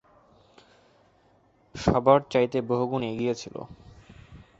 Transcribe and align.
সবার 1.75 2.19
চাইতে 2.31 2.57
বহুগুণ 2.69 3.01
এগিয়ে 3.03 3.33
ছিল। 3.35 3.55